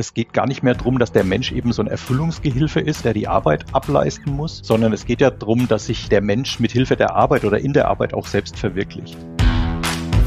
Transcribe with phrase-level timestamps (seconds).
[0.00, 3.14] Es geht gar nicht mehr darum, dass der Mensch eben so ein Erfüllungsgehilfe ist, der
[3.14, 6.94] die Arbeit ableisten muss, sondern es geht ja darum, dass sich der Mensch mit Hilfe
[6.94, 9.16] der Arbeit oder in der Arbeit auch selbst verwirklicht.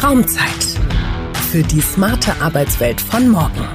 [0.04, 0.78] Raumzeit
[1.50, 3.66] für die smarte Arbeitswelt von morgen.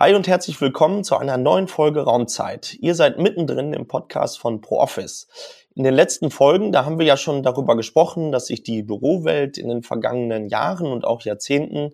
[0.00, 2.72] Hi und herzlich willkommen zu einer neuen Folge Raumzeit.
[2.80, 5.28] Ihr seid mittendrin im Podcast von ProOffice.
[5.74, 9.58] In den letzten Folgen, da haben wir ja schon darüber gesprochen, dass sich die Bürowelt
[9.58, 11.92] in den vergangenen Jahren und auch Jahrzehnten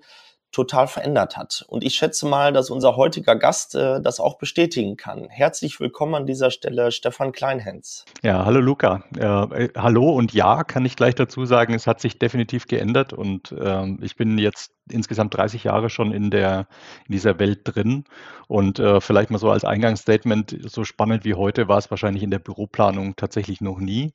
[0.52, 1.64] total verändert hat.
[1.66, 5.28] Und ich schätze mal, dass unser heutiger Gast äh, das auch bestätigen kann.
[5.30, 8.04] Herzlich willkommen an dieser Stelle, Stefan Kleinhens.
[8.22, 9.02] Ja, hallo Luca.
[9.16, 13.52] Äh, hallo und ja, kann ich gleich dazu sagen, es hat sich definitiv geändert und
[13.52, 16.66] äh, ich bin jetzt insgesamt 30 Jahre schon in der
[17.06, 18.04] in dieser Welt drin
[18.46, 22.30] und äh, vielleicht mal so als Eingangsstatement so spannend wie heute war es wahrscheinlich in
[22.30, 24.12] der Büroplanung tatsächlich noch nie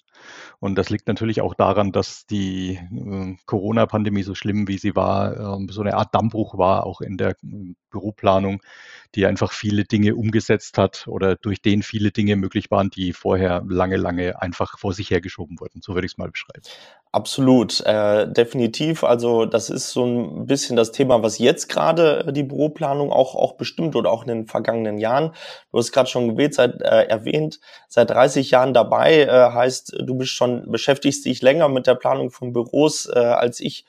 [0.60, 5.60] und das liegt natürlich auch daran, dass die äh, Corona-Pandemie so schlimm wie sie war
[5.60, 8.62] äh, so eine Art Dammbruch war auch in der äh, Büroplanung,
[9.18, 13.64] die einfach viele Dinge umgesetzt hat oder durch den viele Dinge möglich waren, die vorher
[13.68, 15.82] lange lange einfach vor sich hergeschoben wurden.
[15.82, 16.62] So würde ich es mal beschreiben.
[17.12, 19.04] Absolut, äh, definitiv.
[19.04, 23.34] Also das ist so ein bisschen das Thema, was jetzt gerade äh, die Büroplanung auch
[23.34, 25.32] auch bestimmt oder auch in den vergangenen Jahren.
[25.72, 29.22] Du hast gerade schon gewählt, seit äh, erwähnt, seit 30 Jahren dabei.
[29.22, 33.62] Äh, heißt, du bist schon beschäftigst dich länger mit der Planung von Büros äh, als
[33.62, 33.86] ich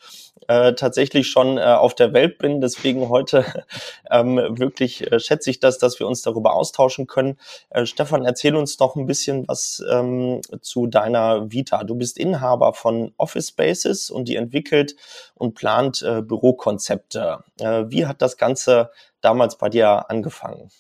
[0.47, 2.61] äh, tatsächlich schon äh, auf der Welt bin.
[2.61, 3.45] Deswegen heute
[4.11, 7.39] ähm, wirklich äh, schätze ich das, dass wir uns darüber austauschen können.
[7.71, 11.85] Äh, Stefan, erzähl uns noch ein bisschen was ähm, zu deiner Vita.
[11.85, 14.95] Du bist Inhaber von Office Spaces und die entwickelt
[15.35, 17.45] und plant äh, Bürokonzepte.
[17.59, 20.71] Äh, wie hat das Ganze damals bei dir angefangen?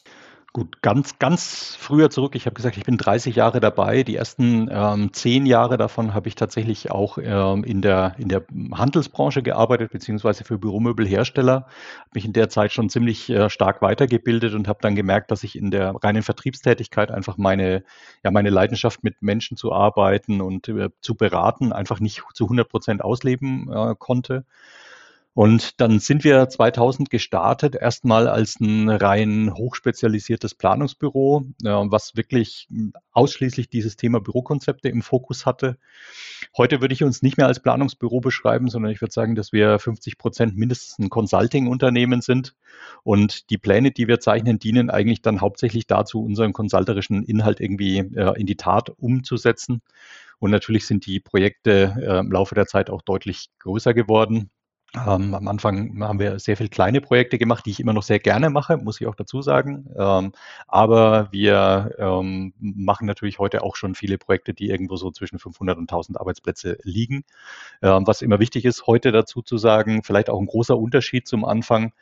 [0.54, 2.34] Gut, ganz, ganz früher zurück.
[2.34, 4.02] Ich habe gesagt, ich bin 30 Jahre dabei.
[4.02, 8.44] Die ersten ähm, zehn Jahre davon habe ich tatsächlich auch ähm, in, der, in der
[8.72, 11.66] Handelsbranche gearbeitet, beziehungsweise für Büromöbelhersteller.
[12.00, 15.44] Habe mich in der Zeit schon ziemlich äh, stark weitergebildet und habe dann gemerkt, dass
[15.44, 17.84] ich in der reinen Vertriebstätigkeit einfach meine,
[18.24, 22.66] ja, meine Leidenschaft mit Menschen zu arbeiten und äh, zu beraten einfach nicht zu 100
[22.66, 24.46] Prozent ausleben äh, konnte.
[25.38, 32.66] Und dann sind wir 2000 gestartet, erstmal als ein rein hochspezialisiertes Planungsbüro, was wirklich
[33.12, 35.78] ausschließlich dieses Thema Bürokonzepte im Fokus hatte.
[36.56, 39.78] Heute würde ich uns nicht mehr als Planungsbüro beschreiben, sondern ich würde sagen, dass wir
[39.78, 42.56] 50 Prozent mindestens ein Consulting-Unternehmen sind.
[43.04, 47.98] Und die Pläne, die wir zeichnen, dienen eigentlich dann hauptsächlich dazu, unseren consulterischen Inhalt irgendwie
[47.98, 49.82] in die Tat umzusetzen.
[50.40, 54.50] Und natürlich sind die Projekte äh, im Laufe der Zeit auch deutlich größer geworden.
[54.94, 58.18] Ähm, am Anfang haben wir sehr viele kleine Projekte gemacht, die ich immer noch sehr
[58.18, 59.90] gerne mache, muss ich auch dazu sagen.
[59.98, 60.32] Ähm,
[60.66, 65.76] aber wir ähm, machen natürlich heute auch schon viele Projekte, die irgendwo so zwischen 500
[65.76, 67.24] und 1000 Arbeitsplätze liegen.
[67.82, 71.44] Ähm, was immer wichtig ist, heute dazu zu sagen, vielleicht auch ein großer Unterschied zum
[71.44, 71.92] Anfang.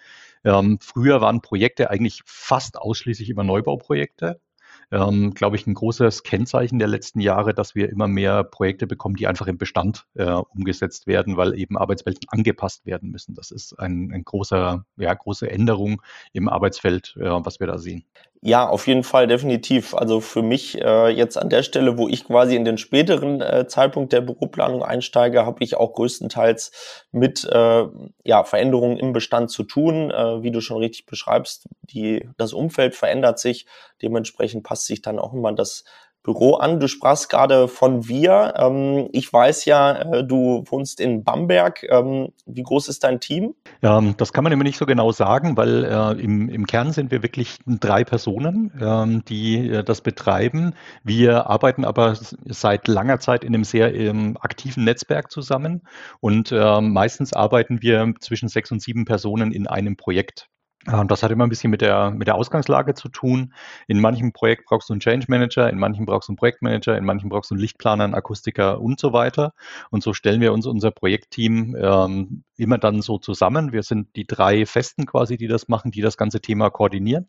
[0.45, 4.41] Ähm, früher waren Projekte eigentlich fast ausschließlich immer Neubauprojekte
[4.91, 9.17] ähm, glaube ich, ein großes Kennzeichen der letzten Jahre, dass wir immer mehr Projekte bekommen,
[9.17, 13.35] die einfach im Bestand äh, umgesetzt werden, weil eben Arbeitswelten angepasst werden müssen.
[13.35, 16.03] Das ist ein, ein großer, ja, große Änderung
[16.33, 18.05] im Arbeitsfeld, äh, was wir da sehen.
[18.47, 19.93] Ja, auf jeden Fall, definitiv.
[19.93, 23.67] Also für mich äh, jetzt an der Stelle, wo ich quasi in den späteren äh,
[23.67, 26.71] Zeitpunkt der Büroplanung einsteige, habe ich auch größtenteils
[27.11, 27.87] mit äh,
[28.23, 30.13] ja, Veränderungen im Bestand zu tun.
[30.13, 33.67] Äh, wie du schon richtig beschreibst, die, das Umfeld verändert sich.
[34.01, 35.83] Dementsprechend passt sich dann auch immer das
[36.27, 36.81] Büro an.
[36.81, 38.55] Du sprachst gerade von wir.
[38.59, 41.85] Ähm, ich weiß ja, äh, du wohnst in Bamberg.
[41.85, 43.55] Ähm, wie groß ist dein Team?
[43.81, 47.13] Ja, das kann man immer nicht so genau sagen, weil äh, im, im Kern sind
[47.13, 50.75] wir wirklich drei Personen, ähm, die äh, das betreiben.
[51.05, 55.83] Wir arbeiten aber seit langer Zeit in einem sehr ähm, aktiven Netzwerk zusammen
[56.19, 60.49] und äh, meistens arbeiten wir zwischen sechs und sieben Personen in einem Projekt.
[60.87, 63.53] Und das hat immer ein bisschen mit der, mit der Ausgangslage zu tun.
[63.89, 67.05] In manchem Projekt brauchst du einen Change Manager, in manchem brauchst du einen Projektmanager, in
[67.05, 69.53] manchem brauchst du einen Lichtplaner, einen Akustiker und so weiter.
[69.91, 73.73] Und so stellen wir uns unser Projektteam ähm, immer dann so zusammen.
[73.73, 77.29] Wir sind die drei Festen quasi, die das machen, die das ganze Thema koordinieren.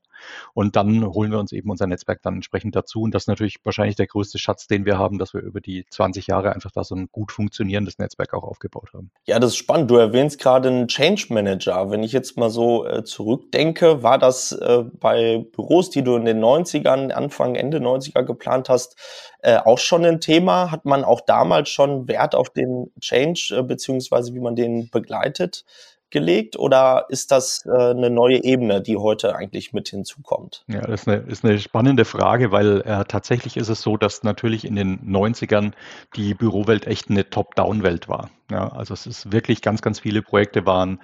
[0.53, 3.01] Und dann holen wir uns eben unser Netzwerk dann entsprechend dazu.
[3.01, 5.85] Und das ist natürlich wahrscheinlich der größte Schatz, den wir haben, dass wir über die
[5.89, 9.11] 20 Jahre einfach da so ein gut funktionierendes Netzwerk auch aufgebaut haben.
[9.25, 9.91] Ja, das ist spannend.
[9.91, 11.89] Du erwähnst gerade einen Change Manager.
[11.91, 16.25] Wenn ich jetzt mal so äh, zurückdenke, war das äh, bei Büros, die du in
[16.25, 18.95] den 90ern, Anfang, Ende 90er geplant hast,
[19.41, 20.71] äh, auch schon ein Thema?
[20.71, 25.65] Hat man auch damals schon Wert auf den Change, äh, beziehungsweise wie man den begleitet?
[26.09, 30.63] Gelegt oder ist das äh, eine neue Ebene, die heute eigentlich mit hinzukommt?
[30.67, 34.23] Ja, das ist eine, ist eine spannende Frage, weil äh, tatsächlich ist es so, dass
[34.23, 35.73] natürlich in den 90ern
[36.15, 38.29] die Bürowelt echt eine Top-Down-Welt war.
[38.51, 40.99] Ja, also es ist wirklich ganz, ganz viele Projekte waren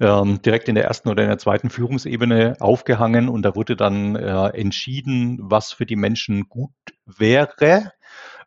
[0.00, 4.14] ähm, direkt in der ersten oder in der zweiten Führungsebene aufgehangen und da wurde dann
[4.16, 6.70] äh, entschieden, was für die Menschen gut
[7.06, 7.92] wäre.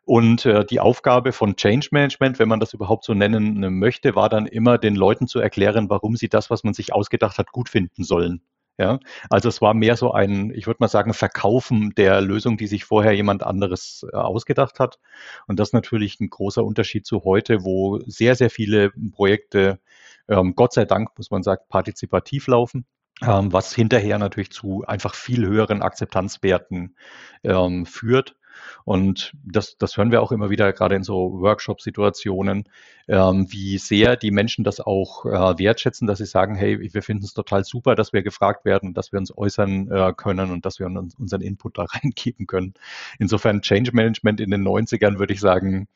[0.04, 4.28] Und äh, die Aufgabe von Change Management, wenn man das überhaupt so nennen möchte, war
[4.28, 7.68] dann immer den Leuten zu erklären, warum sie das, was man sich ausgedacht hat, gut
[7.68, 8.42] finden sollen.
[8.78, 8.98] Ja,
[9.28, 12.84] also es war mehr so ein, ich würde mal sagen, Verkaufen der Lösung, die sich
[12.86, 14.98] vorher jemand anderes äh, ausgedacht hat.
[15.46, 19.80] Und das ist natürlich ein großer Unterschied zu heute, wo sehr, sehr viele Projekte,
[20.28, 22.86] ähm, Gott sei Dank, muss man sagen, partizipativ laufen.
[23.22, 26.96] Ähm, was hinterher natürlich zu einfach viel höheren Akzeptanzwerten
[27.44, 28.34] ähm, führt.
[28.84, 32.64] Und das, das hören wir auch immer wieder, gerade in so Workshop-Situationen,
[33.08, 37.24] ähm, wie sehr die Menschen das auch äh, wertschätzen, dass sie sagen, hey, wir finden
[37.24, 40.78] es total super, dass wir gefragt werden, dass wir uns äußern äh, können und dass
[40.78, 42.74] wir uns unseren Input da reingeben können.
[43.18, 45.88] Insofern Change Management in den 90ern würde ich sagen,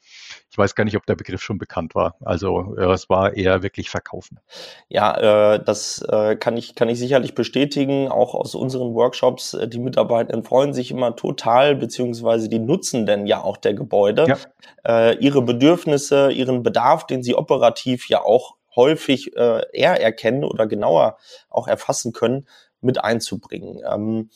[0.51, 2.17] ich weiß gar nicht, ob der Begriff schon bekannt war.
[2.21, 4.41] Also äh, es war eher wirklich Verkaufen.
[4.89, 9.55] Ja, äh, das äh, kann, ich, kann ich sicherlich bestätigen, auch aus unseren Workshops.
[9.55, 14.27] Äh, die Mitarbeitenden freuen sich immer total, beziehungsweise die nutzen denn ja auch der Gebäude,
[14.27, 14.39] ja.
[14.87, 20.67] äh, ihre Bedürfnisse, ihren Bedarf, den sie operativ ja auch häufig äh, eher erkennen oder
[20.67, 21.17] genauer
[21.49, 22.47] auch erfassen können,
[22.81, 23.81] mit einzubringen.
[23.91, 24.31] Ähm,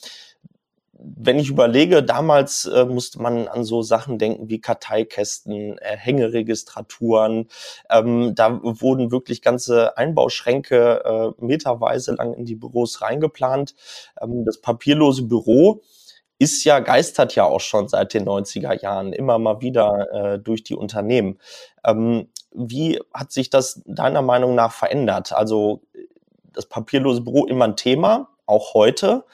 [1.01, 7.49] wenn ich überlege, damals äh, musste man an so Sachen denken wie Karteikästen, äh, Hängeregistraturen.
[7.89, 13.77] Ähm, da wurden wirklich ganze Einbauschränke äh, meterweise lang in die Büros reingeplant.
[14.21, 15.83] Ähm, das papierlose Büro
[16.39, 20.63] ist ja, geistert ja auch schon seit den 90er Jahren immer mal wieder äh, durch
[20.63, 21.39] die Unternehmen.
[21.85, 25.33] Ähm, wie hat sich das deiner Meinung nach verändert?
[25.33, 25.83] Also
[26.53, 29.25] das papierlose Büro immer ein Thema, auch heute.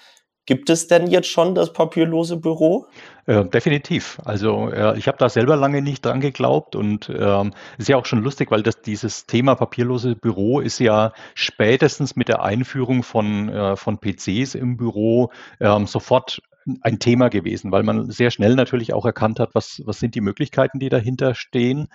[0.47, 2.87] Gibt es denn jetzt schon das papierlose Büro?
[3.25, 4.19] Äh, definitiv.
[4.27, 8.05] Also äh, ich habe da selber lange nicht dran geglaubt und ähm, ist ja auch
[8.05, 13.49] schon lustig, weil das dieses Thema papierlose Büro ist ja spätestens mit der Einführung von
[13.49, 15.31] äh, von PCs im Büro
[15.61, 16.43] ähm, sofort
[16.81, 20.21] ein Thema gewesen, weil man sehr schnell natürlich auch erkannt hat, was, was sind die
[20.21, 21.89] Möglichkeiten, die dahinter stehen.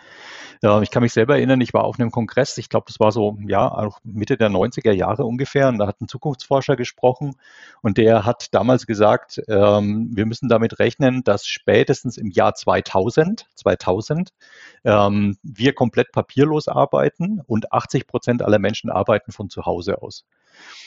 [0.62, 3.12] Äh, ich kann mich selber erinnern, ich war auf einem Kongress, ich glaube, das war
[3.12, 7.36] so, ja, auch Mitte der 90er Jahre ungefähr, und da hat ein Zukunftsforscher gesprochen
[7.82, 13.48] und der hat damals gesagt, ähm, wir müssen damit rechnen, dass spätestens im Jahr 2000,
[13.56, 14.30] 2000
[14.84, 20.26] ähm, wir komplett papierlos arbeiten und 80 Prozent aller Menschen arbeiten von zu Hause aus.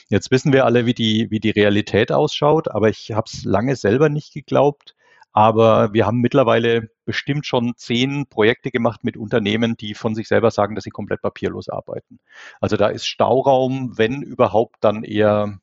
[0.09, 3.77] Jetzt wissen wir alle, wie die, wie die Realität ausschaut, aber ich habe es lange
[3.77, 4.95] selber nicht geglaubt.
[5.33, 10.51] Aber wir haben mittlerweile bestimmt schon zehn Projekte gemacht mit Unternehmen, die von sich selber
[10.51, 12.19] sagen, dass sie komplett papierlos arbeiten.
[12.61, 15.59] Also da ist Stauraum, wenn überhaupt, dann eher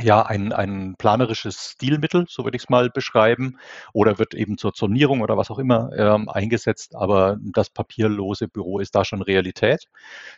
[0.00, 3.58] ja, ein, ein planerisches Stilmittel, so würde ich es mal beschreiben,
[3.92, 8.80] oder wird eben zur Zonierung oder was auch immer ähm, eingesetzt, aber das papierlose Büro
[8.80, 9.86] ist da schon Realität.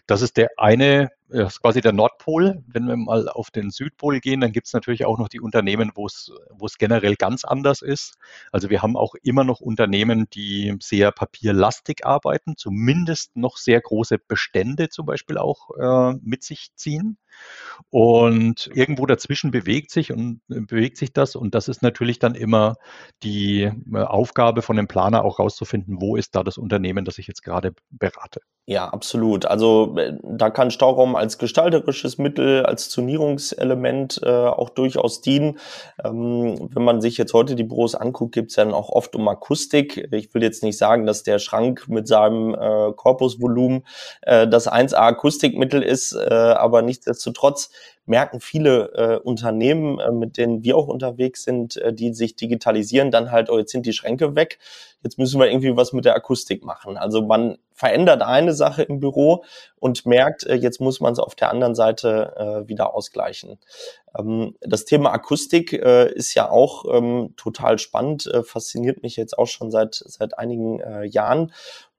[0.06, 2.62] Das ist der eine, das ist quasi der Nordpol.
[2.67, 5.90] Wenn wir mal auf den Südpol gehen, dann gibt es natürlich auch noch die Unternehmen,
[5.94, 6.31] wo es,
[6.78, 8.14] generell ganz anders ist.
[8.52, 14.19] Also wir haben auch immer noch Unternehmen, die sehr papierlastig arbeiten, zumindest noch sehr große
[14.19, 17.19] Bestände zum Beispiel auch äh, mit sich ziehen.
[17.90, 21.37] Und irgendwo dazwischen bewegt sich und äh, bewegt sich das.
[21.37, 22.76] Und das ist natürlich dann immer
[23.23, 27.26] die äh, Aufgabe von dem Planer auch rauszufinden, wo ist da das Unternehmen, das ich
[27.26, 28.40] jetzt gerade berate.
[28.68, 29.46] Ja, absolut.
[29.46, 35.60] Also äh, da kann Stauraum als gestalterisches Mittel, als Zonierungselement äh, auch durchaus dienen.
[36.04, 39.28] Ähm, wenn man sich jetzt heute die Büros anguckt, gibt es dann auch oft um
[39.28, 40.08] Akustik.
[40.11, 43.87] Ich will jetzt nicht sagen, dass der Schrank mit seinem äh, Korpusvolumen
[44.23, 47.70] äh, das 1A Akustikmittel ist, äh, aber nichtsdestotrotz
[48.06, 53.10] merken viele äh, Unternehmen, äh, mit denen wir auch unterwegs sind, äh, die sich digitalisieren,
[53.10, 54.58] dann halt, oh, jetzt sind die Schränke weg,
[55.02, 56.96] jetzt müssen wir irgendwie was mit der Akustik machen.
[56.96, 59.44] Also man verändert eine Sache im Büro
[59.78, 63.58] und merkt, äh, jetzt muss man es auf der anderen Seite äh, wieder ausgleichen.
[64.18, 69.38] Ähm, das Thema Akustik äh, ist ja auch ähm, total spannend, äh, fasziniert mich jetzt
[69.38, 71.52] auch schon seit, seit einigen äh, Jahren.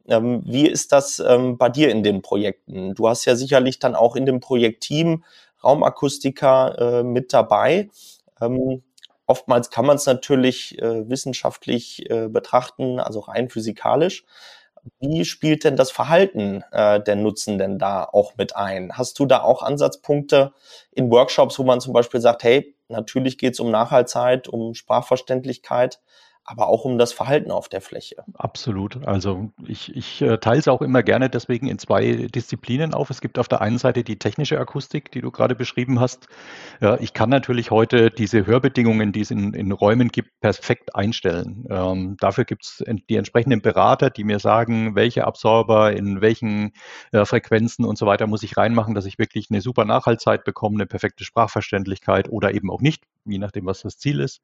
[0.09, 2.95] Ähm, wie ist das ähm, bei dir in den Projekten?
[2.95, 5.23] Du hast ja sicherlich dann auch in dem Projektteam
[5.63, 7.89] Raumakustiker äh, mit dabei.
[8.41, 8.83] Ähm,
[9.25, 14.25] oftmals kann man es natürlich äh, wissenschaftlich äh, betrachten, also rein physikalisch.
[14.99, 18.97] Wie spielt denn das Verhalten äh, der Nutzenden da auch mit ein?
[18.97, 20.53] Hast du da auch Ansatzpunkte
[20.91, 25.99] in Workshops, wo man zum Beispiel sagt, hey, natürlich geht es um Nachhaltigkeit, um Sprachverständlichkeit,
[26.48, 28.24] aber auch um das Verhalten auf der Fläche.
[28.34, 29.06] Absolut.
[29.06, 33.10] Also ich, ich äh, teile es auch immer gerne deswegen in zwei Disziplinen auf.
[33.10, 36.27] Es gibt auf der einen Seite die technische Akustik, die du gerade beschrieben hast.
[36.80, 41.66] Ja, ich kann natürlich heute diese Hörbedingungen, die es in, in Räumen gibt, perfekt einstellen.
[41.70, 46.72] Ähm, dafür gibt es die entsprechenden Berater, die mir sagen, welche Absorber in welchen
[47.12, 50.77] äh, Frequenzen und so weiter muss ich reinmachen, dass ich wirklich eine super Nachhaltzeit bekomme,
[50.77, 54.42] eine perfekte Sprachverständlichkeit oder eben auch nicht, je nachdem, was das Ziel ist.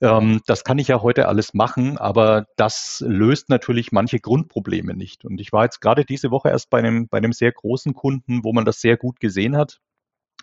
[0.00, 5.24] Ähm, das kann ich ja heute alles machen, aber das löst natürlich manche Grundprobleme nicht.
[5.24, 8.42] Und ich war jetzt gerade diese Woche erst bei einem, bei einem sehr großen Kunden,
[8.42, 9.80] wo man das sehr gut gesehen hat.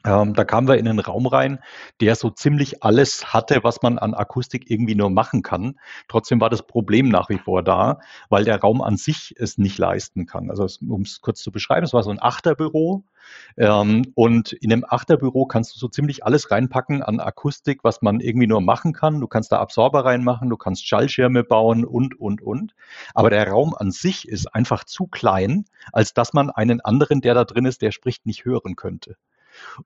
[0.05, 1.59] Ähm, da kamen wir in einen Raum rein,
[2.01, 5.79] der so ziemlich alles hatte, was man an Akustik irgendwie nur machen kann.
[6.09, 9.77] Trotzdem war das Problem nach wie vor da, weil der Raum an sich es nicht
[9.77, 10.49] leisten kann.
[10.49, 13.05] Also um es kurz zu beschreiben, es war so ein Achterbüro
[13.57, 18.19] ähm, und in einem Achterbüro kannst du so ziemlich alles reinpacken an Akustik, was man
[18.19, 19.21] irgendwie nur machen kann.
[19.21, 22.75] Du kannst da Absorber reinmachen, du kannst Schallschirme bauen und, und, und.
[23.13, 27.33] Aber der Raum an sich ist einfach zu klein, als dass man einen anderen, der
[27.33, 29.15] da drin ist, der spricht, nicht hören könnte.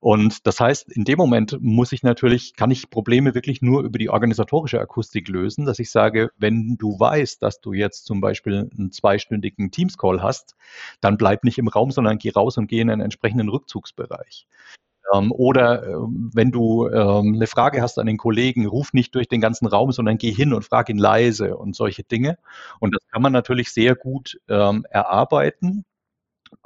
[0.00, 3.98] Und das heißt, in dem Moment muss ich natürlich, kann ich Probleme wirklich nur über
[3.98, 8.70] die organisatorische Akustik lösen, dass ich sage, wenn du weißt, dass du jetzt zum Beispiel
[8.76, 10.56] einen zweistündigen Teams-Call hast,
[11.00, 14.46] dann bleib nicht im Raum, sondern geh raus und geh in einen entsprechenden Rückzugsbereich.
[15.14, 19.28] Ähm, oder ähm, wenn du ähm, eine Frage hast an den Kollegen, ruf nicht durch
[19.28, 22.38] den ganzen Raum, sondern geh hin und frag ihn leise und solche Dinge.
[22.80, 25.84] Und das kann man natürlich sehr gut erarbeiten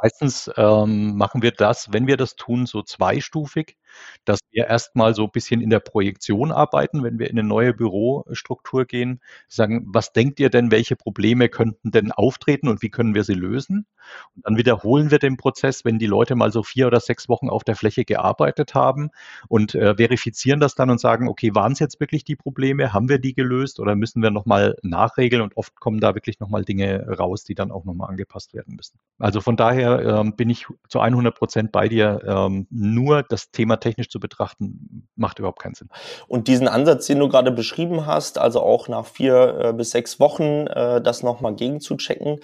[0.00, 3.76] Meistens ähm, machen wir das, wenn wir das tun, so zweistufig
[4.25, 7.75] dass wir erstmal so ein bisschen in der Projektion arbeiten, wenn wir in eine neue
[7.75, 13.14] Bürostruktur gehen, sagen, was denkt ihr denn, welche Probleme könnten denn auftreten und wie können
[13.14, 13.87] wir sie lösen?
[14.34, 17.49] Und dann wiederholen wir den Prozess, wenn die Leute mal so vier oder sechs Wochen
[17.49, 19.11] auf der Fläche gearbeitet haben
[19.49, 22.92] und äh, verifizieren das dann und sagen, okay, waren es jetzt wirklich die Probleme?
[22.92, 25.42] Haben wir die gelöst oder müssen wir nochmal nachregeln?
[25.42, 28.99] Und oft kommen da wirklich nochmal Dinge raus, die dann auch nochmal angepasst werden müssen.
[29.18, 32.20] Also von daher ähm, bin ich zu 100 Prozent bei dir.
[32.26, 35.88] Ähm, nur das Thema technisch zu betrachten, macht überhaupt keinen Sinn.
[36.28, 40.20] Und diesen Ansatz, den du gerade beschrieben hast, also auch nach vier äh, bis sechs
[40.20, 42.40] Wochen äh, das nochmal gegenzuchecken,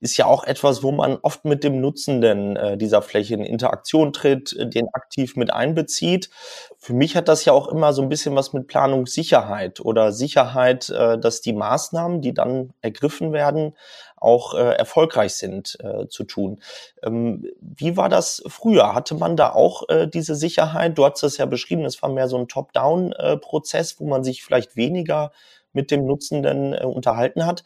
[0.00, 4.12] ist ja auch etwas, wo man oft mit dem Nutzenden äh, dieser Fläche in Interaktion
[4.12, 6.30] tritt, den aktiv mit einbezieht.
[6.78, 10.88] Für mich hat das ja auch immer so ein bisschen was mit Planungssicherheit oder Sicherheit,
[10.90, 13.74] äh, dass die Maßnahmen, die dann ergriffen werden,
[14.20, 16.60] auch äh, erfolgreich sind äh, zu tun.
[17.02, 18.94] Ähm, wie war das früher?
[18.94, 20.98] Hatte man da auch äh, diese Sicherheit?
[20.98, 24.42] Du hast es ja beschrieben, es war mehr so ein Top-Down-Prozess, äh, wo man sich
[24.42, 25.32] vielleicht weniger
[25.72, 27.64] mit dem Nutzenden äh, unterhalten hat.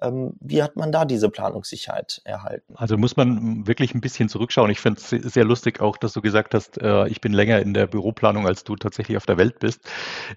[0.00, 2.74] Ähm, wie hat man da diese Planungssicherheit erhalten?
[2.76, 4.70] Also muss man wirklich ein bisschen zurückschauen.
[4.70, 7.74] Ich finde es sehr lustig auch, dass du gesagt hast, äh, ich bin länger in
[7.74, 9.80] der Büroplanung, als du tatsächlich auf der Welt bist.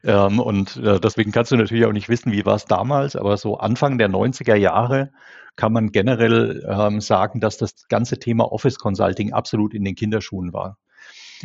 [0.04, 3.38] Ähm, und äh, deswegen kannst du natürlich auch nicht wissen, wie war es damals, aber
[3.38, 5.12] so Anfang der 90er Jahre
[5.56, 10.54] kann man generell ähm, sagen, dass das ganze Thema Office Consulting absolut in den Kinderschuhen
[10.54, 10.78] war.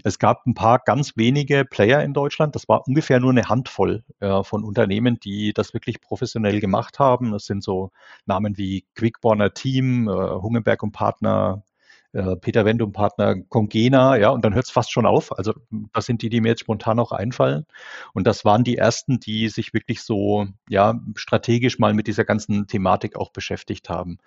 [0.04, 2.54] Es gab ein paar ganz wenige Player in Deutschland.
[2.54, 7.32] Das war ungefähr nur eine Handvoll äh, von Unternehmen, die das wirklich professionell gemacht haben.
[7.32, 7.90] Das sind so
[8.26, 11.62] Namen wie Quickborner Team, äh, Hungenberg und Partner,
[12.12, 15.36] äh, Peter Wendt und Partner Congena, ja, und dann hört es fast schon auf.
[15.38, 15.54] Also
[15.92, 17.66] das sind die, die mir jetzt spontan auch einfallen.
[18.14, 22.66] Und das waren die ersten, die sich wirklich so, ja, strategisch mal mit dieser ganzen
[22.66, 24.18] Thematik auch beschäftigt haben.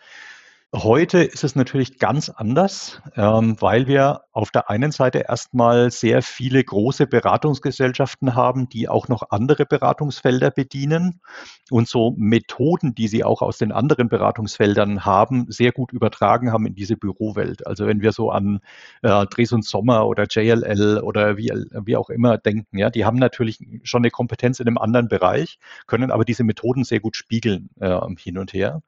[0.75, 6.23] Heute ist es natürlich ganz anders, ähm, weil wir auf der einen Seite erstmal sehr
[6.23, 11.21] viele große Beratungsgesellschaften haben, die auch noch andere Beratungsfelder bedienen
[11.69, 16.65] und so Methoden, die sie auch aus den anderen Beratungsfeldern haben, sehr gut übertragen haben
[16.65, 17.67] in diese Bürowelt.
[17.67, 18.59] Also wenn wir so an
[19.03, 23.59] äh, Dres und Sommer oder JLL oder wie, auch immer denken, ja, die haben natürlich
[23.83, 27.99] schon eine Kompetenz in einem anderen Bereich, können aber diese Methoden sehr gut spiegeln äh,
[28.17, 28.81] hin und her.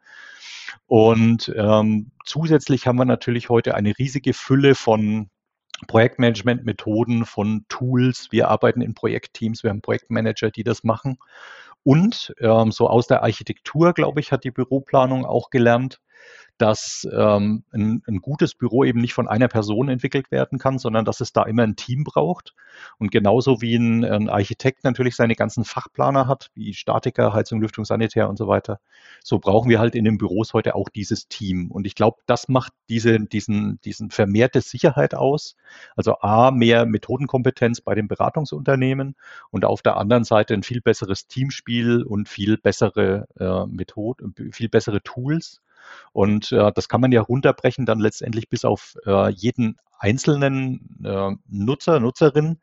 [0.88, 5.30] Und ähm, zusätzlich haben wir natürlich heute eine riesige Fülle von
[5.88, 8.28] Projektmanagement-Methoden, von Tools.
[8.32, 11.18] Wir arbeiten in Projektteams, wir haben Projektmanager, die das machen.
[11.84, 16.00] Und ähm, so aus der Architektur, glaube ich, hat die Büroplanung auch gelernt,
[16.58, 21.04] dass ähm, ein, ein, gutes Büro eben nicht von einer Person entwickelt werden kann, sondern
[21.04, 22.56] dass es da immer ein Team braucht.
[22.98, 27.84] Und genauso wie ein, ein Architekt natürlich seine ganzen Fachplaner hat, wie Statiker, Heizung, Lüftung,
[27.84, 28.80] Sanitär und so weiter,
[29.22, 31.72] so brauchen wir halt in den Büros heute auch dieses Team.
[31.72, 35.58] Und ich glaube, das macht diese, diesen, diesen vermehrte Sicherheit aus.
[35.98, 39.16] Also A, mehr Methodenkompetenz bei den Beratungsunternehmen
[39.52, 44.70] und auf der anderen Seite ein viel besseres Teamspiel und viel bessere äh, Methoden, viel
[44.70, 45.62] bessere Tools
[46.14, 51.32] Und äh, das kann man ja runterbrechen dann letztendlich bis auf äh, jeden einzelnen äh,
[51.50, 52.58] Nutzer, Nutzerin,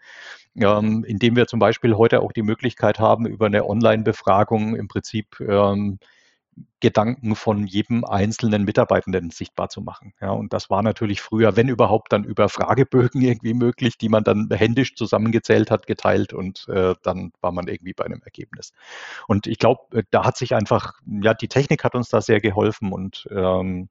[0.57, 5.41] ähm, indem wir zum Beispiel heute auch die Möglichkeit haben, über eine Online-Befragung im Prinzip
[5.41, 5.99] ähm,
[6.81, 10.13] Gedanken von jedem einzelnen Mitarbeitenden sichtbar zu machen.
[10.21, 14.25] Ja, und das war natürlich früher, wenn überhaupt, dann über Fragebögen irgendwie möglich, die man
[14.25, 18.73] dann händisch zusammengezählt hat, geteilt und äh, dann war man irgendwie bei einem Ergebnis.
[19.29, 22.41] Und ich glaube, äh, da hat sich einfach, ja, die Technik hat uns da sehr
[22.41, 23.89] geholfen und ähm,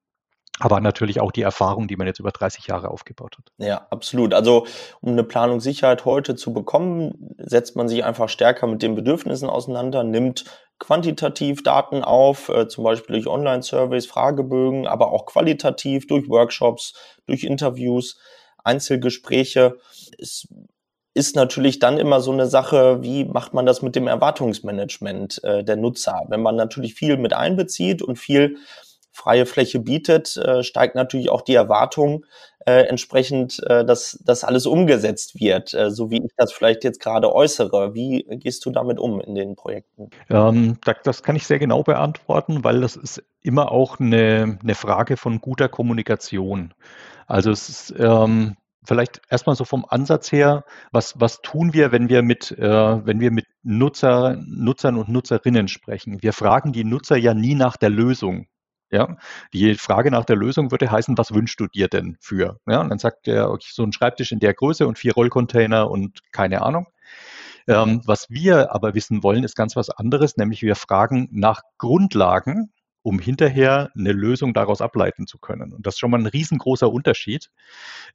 [0.60, 3.52] aber natürlich auch die Erfahrung, die man jetzt über 30 Jahre aufgebaut hat.
[3.58, 4.34] Ja, absolut.
[4.34, 4.68] Also
[5.02, 10.04] um eine Planungssicherheit heute zu bekommen, setzt man sich einfach stärker mit den Bedürfnissen auseinander,
[10.04, 10.46] nimmt
[10.78, 16.94] quantitativ Daten auf, äh, zum Beispiel durch Online-Surveys, Fragebögen, aber auch qualitativ durch Workshops,
[17.28, 18.20] durch Interviews,
[18.64, 19.78] Einzelgespräche.
[20.18, 20.48] Es
[21.14, 25.64] ist natürlich dann immer so eine Sache, wie macht man das mit dem Erwartungsmanagement äh,
[25.64, 26.22] der Nutzer?
[26.30, 28.58] Wenn man natürlich viel mit einbezieht und viel
[29.12, 32.26] freie Fläche bietet, äh, steigt natürlich auch die Erwartung
[32.66, 37.02] äh, entsprechend, äh, dass das alles umgesetzt wird, äh, so wie ich das vielleicht jetzt
[37.02, 37.94] gerade äußere.
[37.94, 40.10] Wie gehst du damit um in den Projekten?
[40.30, 45.18] Ähm, das kann ich sehr genau beantworten, weil das ist immer auch eine, eine Frage
[45.18, 46.74] von guter Kommunikation.
[47.28, 52.10] Also es ist, ähm, vielleicht erstmal so vom Ansatz her, was, was tun wir, wenn
[52.10, 56.22] wir mit, äh, wenn wir mit Nutzer, Nutzern und Nutzerinnen sprechen?
[56.22, 58.48] Wir fragen die Nutzer ja nie nach der Lösung.
[58.92, 59.16] Ja,
[59.54, 62.60] die Frage nach der Lösung würde heißen, was wünschst du dir denn für?
[62.68, 65.90] Ja, und dann sagt er, okay, so ein Schreibtisch in der Größe und vier Rollcontainer
[65.90, 66.88] und keine Ahnung.
[67.68, 72.74] Ähm, was wir aber wissen wollen, ist ganz was anderes, nämlich wir fragen nach Grundlagen,
[73.04, 75.74] um hinterher eine Lösung daraus ableiten zu können.
[75.74, 77.50] Und das ist schon mal ein riesengroßer Unterschied.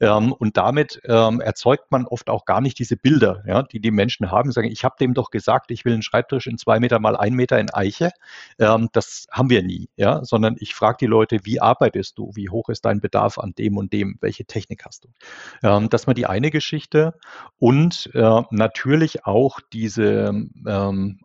[0.00, 4.30] Ähm, und damit ähm, erzeugt man oft auch gar nicht diese Bilder, die die Menschen
[4.30, 4.52] haben.
[4.52, 7.34] Sagen, ich habe dem doch gesagt, ich will einen Schreibtisch in zwei Meter mal ein
[7.34, 8.10] Meter in Eiche.
[8.58, 9.88] Ähm, das haben wir nie,
[10.22, 12.30] sondern ich frage die Leute, wie arbeitest du?
[12.34, 14.18] Wie hoch ist dein Bedarf an dem und dem?
[14.20, 15.88] Welche Technik hast du?
[15.88, 17.14] Das war die eine Geschichte.
[17.58, 20.32] Und äh, natürlich auch diese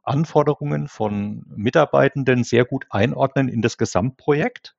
[0.04, 4.76] Anforderungen von Mitarbeitenden sehr gut einordnen in das Gesamtprojekt.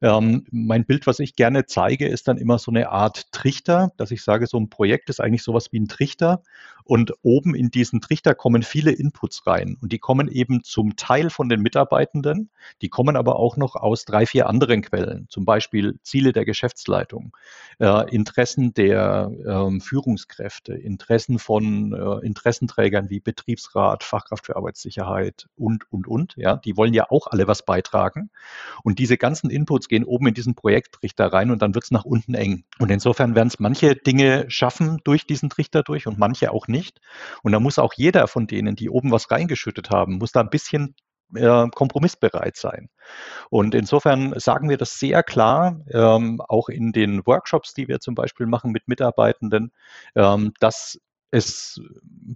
[0.00, 4.12] Ähm, mein Bild, was ich gerne zeige, ist dann immer so eine Art Trichter, dass
[4.12, 6.42] ich sage, so ein Projekt ist eigentlich sowas wie ein Trichter
[6.88, 11.28] und oben in diesen Trichter kommen viele Inputs rein und die kommen eben zum Teil
[11.28, 12.48] von den Mitarbeitenden,
[12.80, 17.36] die kommen aber auch noch aus drei, vier anderen Quellen, zum Beispiel Ziele der Geschäftsleitung,
[17.78, 25.92] äh, Interessen der äh, Führungskräfte, Interessen von äh, Interessenträgern wie Betriebsrat, Fachkraft für Arbeitssicherheit und,
[25.92, 26.36] und, und.
[26.36, 28.30] Ja, die wollen ja auch alle was beitragen.
[28.82, 32.04] Und diese ganzen Inputs gehen oben in diesen Projekttrichter rein und dann wird es nach
[32.04, 32.64] unten eng.
[32.78, 37.00] Und insofern werden es manche Dinge schaffen durch diesen Trichter durch und manche auch nicht.
[37.42, 40.50] Und da muss auch jeder von denen, die oben was reingeschüttet haben, muss da ein
[40.50, 40.94] bisschen
[41.34, 42.88] äh, kompromissbereit sein.
[43.50, 48.14] Und insofern sagen wir das sehr klar, ähm, auch in den Workshops, die wir zum
[48.14, 49.72] Beispiel machen mit Mitarbeitenden,
[50.14, 50.98] ähm, dass
[51.30, 51.80] es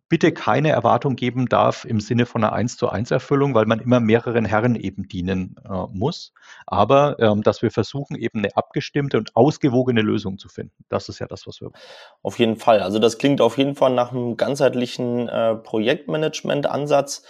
[0.09, 3.81] bitte keine Erwartung geben darf im Sinne von einer 1 zu 1 Erfüllung, weil man
[3.81, 6.33] immer mehreren Herren eben dienen äh, muss.
[6.67, 10.85] Aber ähm, dass wir versuchen, eben eine abgestimmte und ausgewogene Lösung zu finden.
[10.91, 11.71] Das ist ja das, was wir.
[12.23, 12.81] Auf jeden Fall.
[12.81, 17.23] Also das klingt auf jeden Fall nach einem ganzheitlichen äh, Projektmanagement-Ansatz,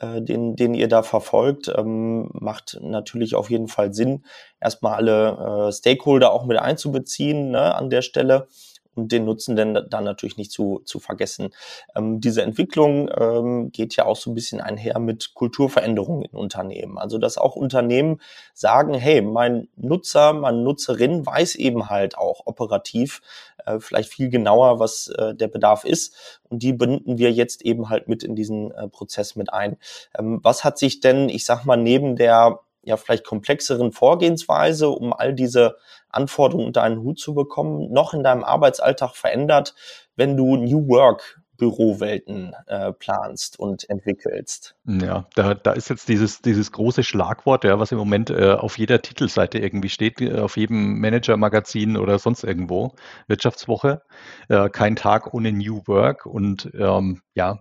[0.00, 1.72] äh, den, den ihr da verfolgt.
[1.76, 4.24] Ähm, macht natürlich auf jeden Fall Sinn,
[4.60, 8.48] erstmal alle äh, Stakeholder auch mit einzubeziehen ne, an der Stelle
[8.94, 11.50] und den Nutzen denn dann natürlich nicht zu, zu vergessen.
[11.94, 16.98] Ähm, diese Entwicklung ähm, geht ja auch so ein bisschen einher mit Kulturveränderungen in Unternehmen.
[16.98, 18.20] Also dass auch Unternehmen
[18.52, 23.20] sagen, hey, mein Nutzer, meine Nutzerin weiß eben halt auch operativ
[23.66, 26.40] äh, vielleicht viel genauer, was äh, der Bedarf ist.
[26.48, 29.76] Und die binden wir jetzt eben halt mit in diesen äh, Prozess mit ein.
[30.18, 35.12] Ähm, was hat sich denn, ich sag mal, neben der ja vielleicht komplexeren Vorgehensweise, um
[35.12, 35.76] all diese
[36.08, 39.74] Anforderungen unter einen Hut zu bekommen, noch in deinem Arbeitsalltag verändert,
[40.16, 44.74] wenn du New Work Bürowelten äh, planst und entwickelst.
[44.86, 48.78] Ja, da, da ist jetzt dieses, dieses große Schlagwort, ja, was im Moment äh, auf
[48.78, 52.94] jeder Titelseite irgendwie steht, äh, auf jedem Manager-Magazin oder sonst irgendwo,
[53.28, 54.02] Wirtschaftswoche,
[54.48, 56.26] äh, kein Tag ohne New Work.
[56.26, 57.60] Und ähm, ja,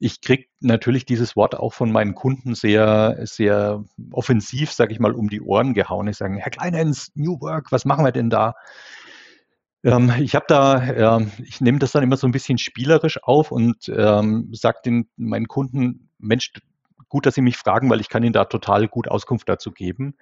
[0.00, 5.12] ich kriege natürlich dieses Wort auch von meinen Kunden sehr, sehr offensiv, sage ich mal,
[5.12, 6.08] um die Ohren gehauen.
[6.08, 8.54] Ich sage, Herr Kleinens, New Work, was machen wir denn da?
[9.84, 13.52] Ähm, ich habe da, ähm, ich nehme das dann immer so ein bisschen spielerisch auf
[13.52, 16.52] und ähm, sage den meinen Kunden, Mensch,
[17.10, 20.14] gut, dass Sie mich fragen, weil ich kann Ihnen da total gut Auskunft dazu geben,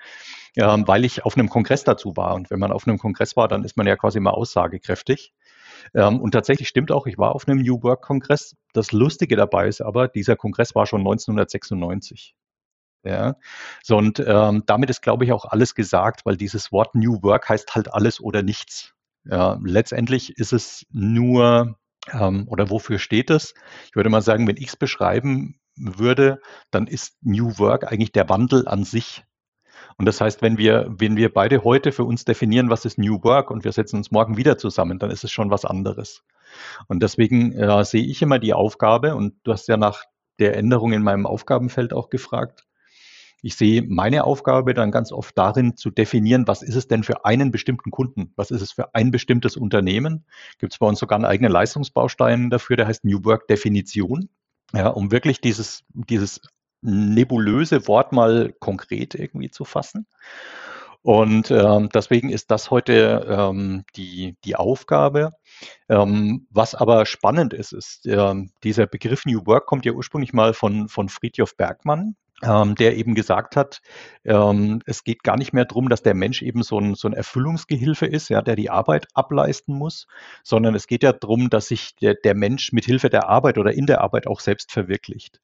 [0.56, 2.34] ähm, weil ich auf einem Kongress dazu war.
[2.34, 5.32] Und wenn man auf einem Kongress war, dann ist man ja quasi immer aussagekräftig.
[5.94, 8.56] Ähm, und tatsächlich stimmt auch, ich war auf einem New Work Kongress.
[8.72, 12.34] Das Lustige dabei ist aber, dieser Kongress war schon 1996.
[13.04, 13.36] Ja,
[13.82, 17.48] so und ähm, damit ist, glaube ich, auch alles gesagt, weil dieses Wort New Work
[17.48, 18.92] heißt halt alles oder nichts.
[19.24, 21.78] Ja, letztendlich ist es nur
[22.12, 23.54] ähm, oder wofür steht es?
[23.86, 28.28] Ich würde mal sagen, wenn ich es beschreiben würde, dann ist New Work eigentlich der
[28.28, 29.24] Wandel an sich.
[29.96, 33.22] Und das heißt, wenn wir, wenn wir beide heute für uns definieren, was ist New
[33.22, 36.22] Work und wir setzen uns morgen wieder zusammen, dann ist es schon was anderes.
[36.86, 40.04] Und deswegen äh, sehe ich immer die Aufgabe, und du hast ja nach
[40.38, 42.64] der Änderung in meinem Aufgabenfeld auch gefragt,
[43.40, 47.24] ich sehe meine Aufgabe dann ganz oft darin zu definieren, was ist es denn für
[47.24, 48.32] einen bestimmten Kunden?
[48.34, 50.24] Was ist es für ein bestimmtes Unternehmen?
[50.58, 54.28] Gibt es bei uns sogar einen eigenen Leistungsbaustein dafür, der heißt New Work Definition.
[54.74, 56.40] Ja, um wirklich dieses, dieses
[56.80, 60.06] nebulöse Wort mal konkret irgendwie zu fassen.
[61.02, 65.30] Und ähm, deswegen ist das heute ähm, die, die Aufgabe.
[65.88, 70.54] Ähm, was aber spannend ist, ist, ähm, dieser Begriff New Work kommt ja ursprünglich mal
[70.54, 73.80] von, von Friedjof Bergmann, ähm, der eben gesagt hat,
[74.24, 77.14] ähm, es geht gar nicht mehr darum, dass der Mensch eben so ein, so ein
[77.14, 80.08] Erfüllungsgehilfe ist, ja, der die Arbeit ableisten muss,
[80.42, 83.72] sondern es geht ja darum, dass sich der, der Mensch mit Hilfe der Arbeit oder
[83.72, 85.40] in der Arbeit auch selbst verwirklicht.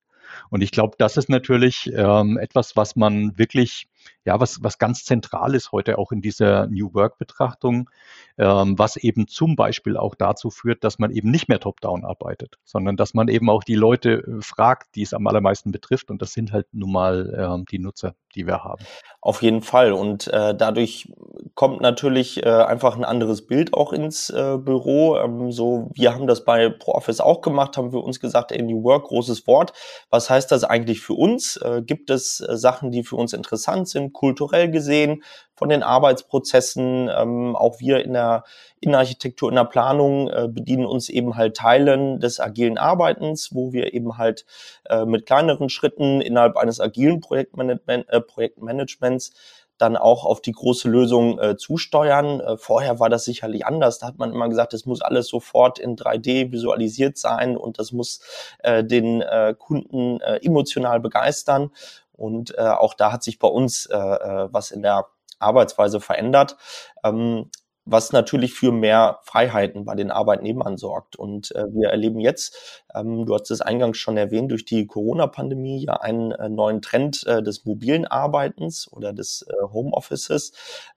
[0.51, 3.89] Und ich glaube, das ist natürlich ähm, etwas, was man wirklich,
[4.25, 7.91] ja, was, was ganz zentral ist heute auch in dieser New Work-Betrachtung,
[8.39, 12.59] ähm, was eben zum Beispiel auch dazu führt, dass man eben nicht mehr top-down arbeitet,
[12.65, 16.11] sondern dass man eben auch die Leute äh, fragt, die es am allermeisten betrifft.
[16.11, 18.85] Und das sind halt nun mal ähm, die Nutzer, die wir haben.
[19.21, 19.93] Auf jeden Fall.
[19.93, 21.13] Und äh, dadurch
[21.55, 25.17] kommt natürlich äh, einfach ein anderes Bild auch ins äh, Büro.
[25.17, 28.83] Ähm, so, wir haben das bei ProOffice auch gemacht, haben wir uns gesagt, ey, New
[28.83, 29.73] Work, großes Wort.
[30.11, 31.57] Was heißt das eigentlich für uns?
[31.57, 35.23] Äh, gibt es äh, Sachen, die für uns interessant sind, kulturell gesehen?
[35.55, 37.11] von den Arbeitsprozessen.
[37.17, 38.45] Ähm, auch wir in der
[38.81, 43.95] Innenarchitektur, in der Planung äh, bedienen uns eben halt Teilen des agilen Arbeitens, wo wir
[43.95, 44.45] eben halt
[44.89, 49.33] äh, mit kleineren Schritten innerhalb eines agilen Projektmanagement, äh, Projektmanagements
[49.77, 52.41] dann auch auf die große Lösung äh, zusteuern.
[52.41, 53.99] Äh, vorher war das sicherlich anders.
[53.99, 57.91] Da hat man immer gesagt, es muss alles sofort in 3D visualisiert sein und das
[57.91, 58.21] muss
[58.61, 61.71] äh, den äh, Kunden äh, emotional begeistern.
[62.17, 65.07] Und äh, auch da hat sich bei uns äh, äh was in der
[65.39, 66.57] Arbeitsweise verändert.
[67.05, 67.51] Ähm,
[67.87, 71.17] was natürlich für mehr Freiheiten bei den Arbeitnehmern sorgt.
[71.17, 75.85] Und äh, wir erleben jetzt, ähm, du hast es eingangs schon erwähnt, durch die Corona-Pandemie
[75.85, 80.53] ja einen äh, neuen Trend äh, des mobilen Arbeitens oder des äh, Homeoffices,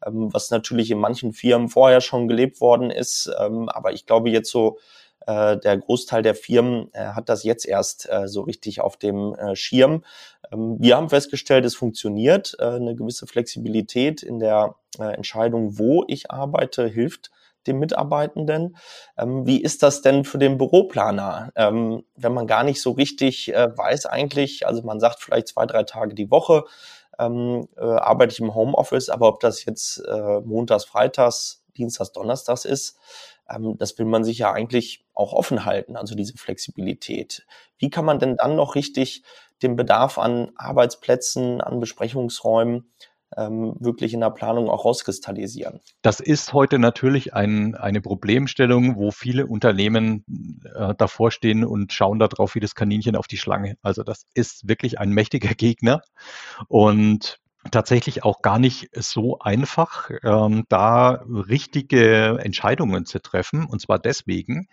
[0.05, 3.29] ähm, was natürlich in manchen Firmen vorher schon gelebt worden ist.
[3.39, 4.77] Ähm, aber ich glaube jetzt so,
[5.27, 9.35] äh, der Großteil der Firmen äh, hat das jetzt erst äh, so richtig auf dem
[9.35, 10.03] äh, Schirm.
[10.51, 12.55] Ähm, wir haben festgestellt, es funktioniert.
[12.59, 17.29] Äh, eine gewisse Flexibilität in der äh, Entscheidung, wo ich arbeite, hilft
[17.67, 18.77] dem Mitarbeitenden.
[19.17, 23.49] Ähm, wie ist das denn für den Büroplaner, ähm, wenn man gar nicht so richtig
[23.49, 26.63] weiß eigentlich, also man sagt vielleicht zwei, drei Tage die Woche,
[27.19, 32.65] ähm, äh, arbeite ich im Homeoffice, aber ob das jetzt äh, montags, freitags, dienstags, donnerstags
[32.65, 32.97] ist,
[33.77, 37.45] das will man sich ja eigentlich auch offen halten, also diese Flexibilität.
[37.77, 39.23] Wie kann man denn dann noch richtig
[39.63, 42.91] den Bedarf an Arbeitsplätzen, an Besprechungsräumen
[43.35, 45.81] ähm, wirklich in der Planung auch rauskristallisieren.
[46.01, 50.23] Das ist heute natürlich ein, eine Problemstellung, wo viele Unternehmen
[50.75, 53.77] äh, davor stehen und schauen darauf wie das Kaninchen auf die Schlange.
[53.81, 56.01] Also das ist wirklich ein mächtiger Gegner
[56.67, 57.39] und
[57.71, 63.65] tatsächlich auch gar nicht so einfach, ähm, da richtige Entscheidungen zu treffen.
[63.65, 64.67] Und zwar deswegen,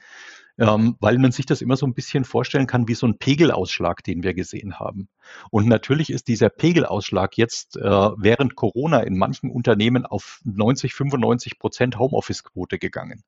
[0.59, 4.05] ähm, weil man sich das immer so ein bisschen vorstellen kann wie so ein Pegelausschlag,
[4.05, 5.09] den wir gesehen haben.
[5.51, 11.59] Und natürlich ist dieser Pegelausschlag jetzt äh, während Corona in manchen Unternehmen auf 90, 95
[11.59, 13.25] Prozent Homeoffice-Quote gegangen.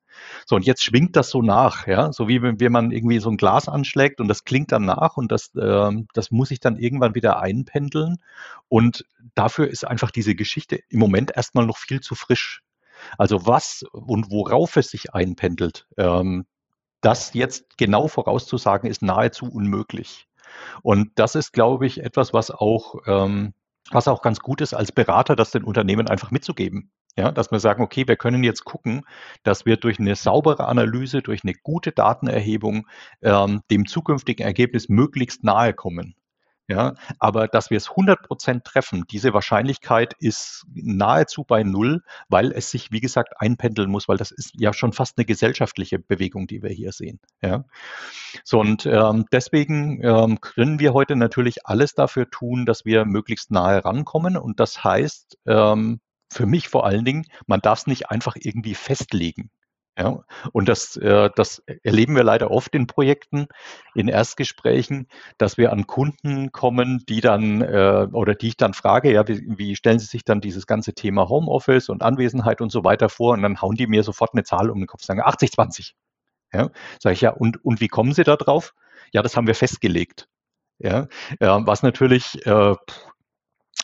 [0.47, 3.31] So, und jetzt schwingt das so nach, ja, so wie wenn, wenn man irgendwie so
[3.31, 6.77] ein Glas anschlägt und das klingt dann nach und das, äh, das muss sich dann
[6.77, 8.19] irgendwann wieder einpendeln.
[8.69, 12.62] Und dafür ist einfach diese Geschichte im Moment erstmal noch viel zu frisch.
[13.19, 16.47] Also was und worauf es sich einpendelt, ähm,
[17.07, 20.27] das jetzt genau vorauszusagen, ist nahezu unmöglich.
[20.83, 23.55] Und das ist, glaube ich, etwas, was auch, ähm,
[23.92, 26.90] was auch ganz gut ist, als Berater, das den Unternehmen einfach mitzugeben.
[27.16, 29.07] Ja, dass wir sagen, okay, wir können jetzt gucken,
[29.45, 32.88] dass wir durch eine saubere Analyse, durch eine gute Datenerhebung
[33.23, 36.16] ähm, dem zukünftigen Ergebnis möglichst nahe kommen.
[36.69, 42.51] Ja, aber dass wir es 100 Prozent treffen, diese Wahrscheinlichkeit ist nahezu bei Null, weil
[42.51, 46.49] es sich, wie gesagt, einpendeln muss, weil das ist ja schon fast eine gesellschaftliche Bewegung,
[46.49, 47.21] die wir hier sehen.
[47.41, 47.65] Ja.
[48.43, 53.53] So, und ähm, deswegen ähm, können wir heute natürlich alles dafür tun, dass wir möglichst
[53.53, 54.37] nahe rankommen.
[54.37, 56.01] Und das heißt, ähm,
[56.33, 59.51] für mich vor allen Dingen, man darf es nicht einfach irgendwie festlegen.
[59.99, 63.47] Ja, und das, äh, das erleben wir leider oft in Projekten,
[63.95, 69.11] in Erstgesprächen, dass wir an Kunden kommen, die dann äh, oder die ich dann frage,
[69.11, 72.85] ja, wie, wie stellen Sie sich dann dieses ganze Thema Homeoffice und Anwesenheit und so
[72.85, 73.33] weiter vor?
[73.33, 75.95] Und dann hauen die mir sofort eine Zahl um den Kopf, sagen 80, 20.
[76.53, 76.71] Ja,
[77.03, 78.75] sage ich ja, und, und wie kommen Sie da drauf?
[79.13, 80.29] Ja, das haben wir festgelegt.
[80.79, 81.09] Ja,
[81.41, 82.75] äh, was natürlich, äh,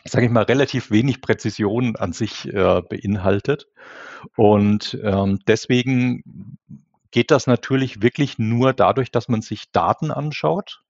[0.04, 3.68] sage ich mal, relativ wenig Präzision an sich äh, beinhaltet.
[4.36, 6.58] Und ähm, deswegen
[7.10, 10.82] geht das natürlich wirklich nur dadurch, dass man sich Daten anschaut.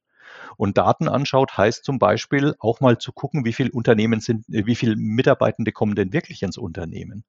[0.56, 4.66] Und Daten anschaut heißt zum Beispiel auch mal zu gucken, wie viele Unternehmen sind, äh,
[4.66, 7.24] wie viele Mitarbeitende kommen denn wirklich ins Unternehmen.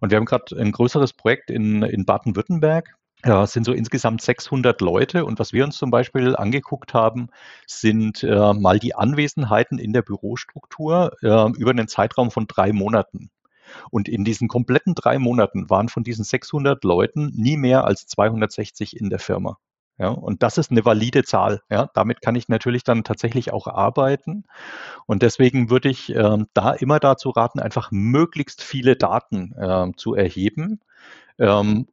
[0.00, 2.94] Und wir haben gerade ein größeres Projekt in, in Baden-Württemberg.
[3.24, 5.24] Es sind so insgesamt 600 Leute.
[5.24, 7.28] Und was wir uns zum Beispiel angeguckt haben,
[7.66, 13.30] sind äh, mal die Anwesenheiten in der Bürostruktur äh, über einen Zeitraum von drei Monaten.
[13.90, 18.96] Und in diesen kompletten drei Monaten waren von diesen 600 Leuten nie mehr als 260
[18.96, 19.58] in der Firma.
[19.96, 21.62] Ja, und das ist eine valide Zahl.
[21.70, 24.44] Ja, damit kann ich natürlich dann tatsächlich auch arbeiten.
[25.06, 30.14] Und deswegen würde ich ähm, da immer dazu raten, einfach möglichst viele Daten ähm, zu
[30.14, 30.80] erheben.
[31.38, 31.86] Ähm,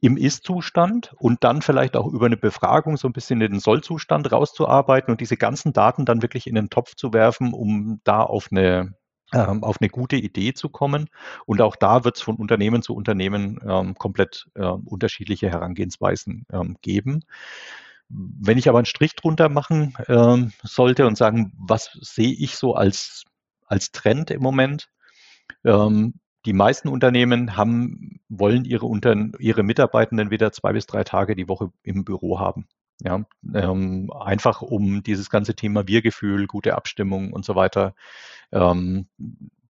[0.00, 5.10] im Ist-Zustand und dann vielleicht auch über eine Befragung so ein bisschen den Soll-Zustand rauszuarbeiten
[5.10, 8.94] und diese ganzen Daten dann wirklich in den Topf zu werfen, um da auf eine
[9.32, 11.08] ähm, auf eine gute Idee zu kommen.
[11.46, 16.76] Und auch da wird es von Unternehmen zu Unternehmen ähm, komplett äh, unterschiedliche Herangehensweisen ähm,
[16.82, 17.24] geben.
[18.08, 22.74] Wenn ich aber einen Strich drunter machen ähm, sollte und sagen, was sehe ich so
[22.74, 23.24] als,
[23.66, 24.88] als Trend im Moment?
[26.46, 31.48] Die meisten Unternehmen haben, wollen ihre, Unter ihre Mitarbeitenden wieder zwei bis drei Tage die
[31.48, 32.66] Woche im Büro haben.
[33.00, 37.94] Ja, ähm, einfach um dieses ganze Thema Wir-Gefühl, gute Abstimmung und so weiter
[38.52, 39.08] ähm,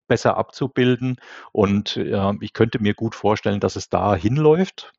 [0.07, 1.17] besser abzubilden.
[1.53, 4.93] Und äh, ich könnte mir gut vorstellen, dass es da hinläuft.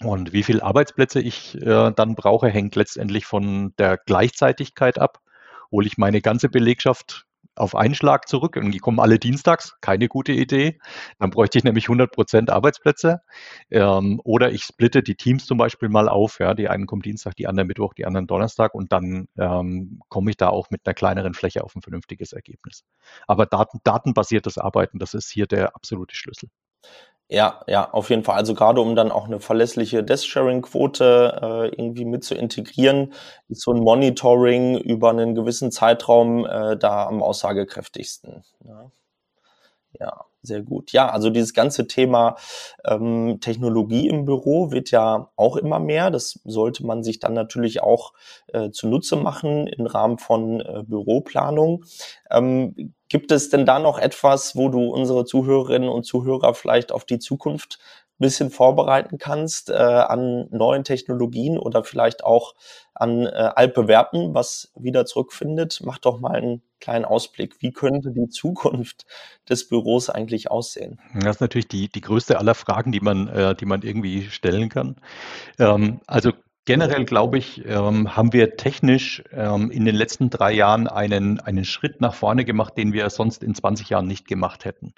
[0.00, 5.20] Und wie viele Arbeitsplätze ich äh, dann brauche, hängt letztendlich von der Gleichzeitigkeit ab.
[5.72, 10.08] Hole ich meine ganze Belegschaft auf einen Schlag zurück und die kommen alle dienstags, keine
[10.08, 10.78] gute Idee.
[11.18, 13.20] Dann bräuchte ich nämlich 100 Prozent Arbeitsplätze.
[13.70, 16.38] Ähm, oder ich splitte die Teams zum Beispiel mal auf.
[16.38, 20.30] Ja, die einen kommen Dienstag, die anderen Mittwoch, die anderen Donnerstag und dann ähm, komme
[20.30, 22.84] ich da auch mit einer kleineren Fläche auf ein vernünftiges Ergebnis.
[23.26, 26.50] Aber Daten, datenbasiertes Arbeiten, das ist hier der absolute Schlüssel.
[27.30, 28.36] Ja, ja, auf jeden Fall.
[28.36, 33.12] Also gerade um dann auch eine verlässliche Desk-Sharing-Quote äh, irgendwie mit zu integrieren,
[33.48, 38.44] ist so ein Monitoring über einen gewissen Zeitraum äh, da am aussagekräftigsten.
[38.64, 38.92] Ja.
[39.98, 40.24] Ja.
[40.46, 40.92] Sehr gut.
[40.92, 42.36] Ja, also dieses ganze Thema
[42.84, 46.12] ähm, Technologie im Büro wird ja auch immer mehr.
[46.12, 48.12] Das sollte man sich dann natürlich auch
[48.52, 51.84] äh, zunutze machen im Rahmen von äh, Büroplanung.
[52.30, 57.04] Ähm, gibt es denn da noch etwas, wo du unsere Zuhörerinnen und Zuhörer vielleicht auf
[57.04, 57.80] die Zukunft
[58.18, 62.54] bisschen vorbereiten kannst äh, an neuen Technologien oder vielleicht auch
[62.94, 65.80] an äh, Altbewerben, was wieder zurückfindet.
[65.84, 67.56] Mach doch mal einen kleinen Ausblick.
[67.60, 69.06] Wie könnte die Zukunft
[69.48, 71.00] des Büros eigentlich aussehen?
[71.14, 74.68] Das ist natürlich die, die größte aller Fragen, die man, äh, die man irgendwie stellen
[74.68, 74.96] kann.
[75.58, 76.32] Ähm, also
[76.66, 81.64] Generell glaube ich, ähm, haben wir technisch ähm, in den letzten drei Jahren einen, einen
[81.64, 84.92] Schritt nach vorne gemacht, den wir sonst in 20 Jahren nicht gemacht hätten.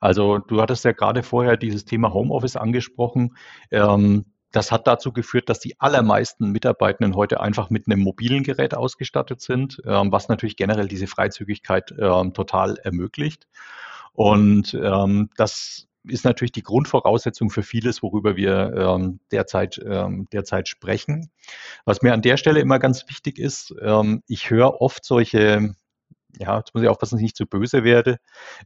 [0.00, 3.36] Also du hattest ja gerade vorher dieses Thema Homeoffice angesprochen.
[3.70, 8.74] Ähm, das hat dazu geführt, dass die allermeisten Mitarbeitenden heute einfach mit einem mobilen Gerät
[8.74, 13.48] ausgestattet sind, ähm, was natürlich generell diese Freizügigkeit ähm, total ermöglicht.
[14.12, 20.68] Und ähm, das ist natürlich die Grundvoraussetzung für vieles, worüber wir ähm, derzeit, ähm, derzeit
[20.68, 21.30] sprechen.
[21.84, 25.74] Was mir an der Stelle immer ganz wichtig ist, ähm, ich höre oft solche,
[26.38, 28.18] ja, jetzt muss ich aufpassen, dass ich nicht zu böse werde,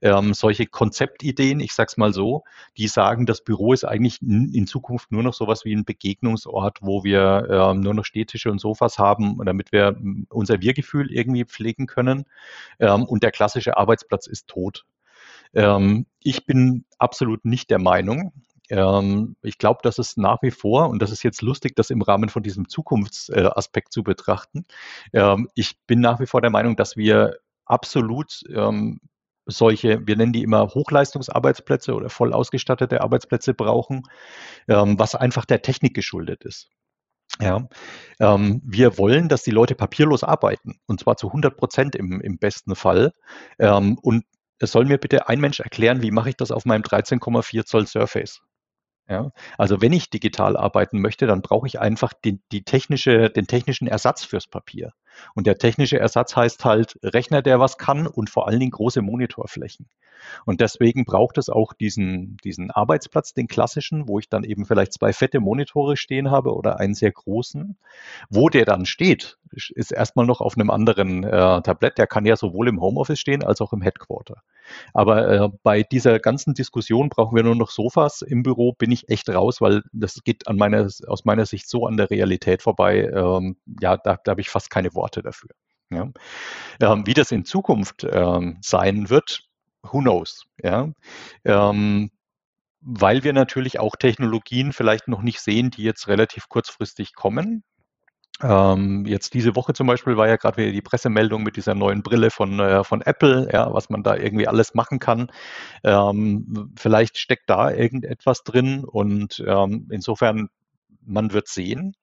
[0.02, 2.44] ähm, solche Konzeptideen, ich sag's mal so,
[2.76, 7.05] die sagen, das Büro ist eigentlich in, Zukunft nur noch sowas wie ein Begegnungsort, wo
[7.05, 9.96] wir ähm, nur noch Stehtische und Sofas haben, damit wir
[10.29, 12.24] unser Wir-Gefühl irgendwie pflegen können.
[12.81, 14.85] Ähm, und der klassische Arbeitsplatz ist tot.
[15.55, 18.33] Ähm, ich bin absolut nicht der Meinung.
[18.68, 22.02] Ähm, ich glaube, dass es nach wie vor, und das ist jetzt lustig, das im
[22.02, 24.66] Rahmen von diesem Zukunftsaspekt zu betrachten,
[25.12, 29.00] ähm, ich bin nach wie vor der Meinung, dass wir absolut ähm,
[29.46, 34.02] solche, wir nennen die immer Hochleistungsarbeitsplätze oder voll ausgestattete Arbeitsplätze brauchen,
[34.68, 36.68] ähm, was einfach der Technik geschuldet ist.
[37.40, 37.68] Ja,
[38.20, 42.38] ähm, wir wollen, dass die Leute papierlos arbeiten und zwar zu 100 Prozent im, im
[42.38, 43.12] besten Fall.
[43.59, 44.24] Ähm, und
[44.59, 47.87] es soll mir bitte ein Mensch erklären, wie mache ich das auf meinem 13,4 Zoll
[47.87, 48.40] Surface?
[49.09, 53.46] Ja, also wenn ich digital arbeiten möchte, dann brauche ich einfach die, die technische, den
[53.46, 54.92] technischen Ersatz fürs Papier.
[55.35, 59.02] Und der technische Ersatz heißt halt Rechner, der was kann und vor allen Dingen große
[59.02, 59.87] Monitorflächen.
[60.44, 64.92] Und deswegen braucht es auch diesen, diesen Arbeitsplatz, den klassischen, wo ich dann eben vielleicht
[64.92, 67.76] zwei fette Monitore stehen habe oder einen sehr großen.
[68.31, 71.98] Wo der dann steht, ist erstmal noch auf einem anderen äh, Tablett.
[71.98, 74.42] Der kann ja sowohl im Homeoffice stehen als auch im Headquarter.
[74.92, 79.09] Aber äh, bei dieser ganzen Diskussion brauchen wir nur noch Sofas im Büro, bin ich
[79.09, 83.11] echt raus, weil das geht an meiner, aus meiner Sicht so an der Realität vorbei.
[83.14, 85.51] Ähm, ja, da, da habe ich fast keine Worte dafür.
[85.90, 86.11] Ja.
[86.81, 89.42] Ähm, wie das in Zukunft ähm, sein wird,
[89.83, 90.45] who knows?
[90.62, 90.90] Ja.
[91.45, 92.11] Ähm,
[92.81, 97.64] weil wir natürlich auch Technologien vielleicht noch nicht sehen, die jetzt relativ kurzfristig kommen.
[98.42, 102.03] Ähm, jetzt diese Woche zum Beispiel war ja gerade wieder die Pressemeldung mit dieser neuen
[102.03, 105.31] Brille von, äh, von Apple, ja, was man da irgendwie alles machen kann.
[105.83, 110.49] Ähm, vielleicht steckt da irgendetwas drin und ähm, insofern,
[111.01, 111.95] man wird sehen.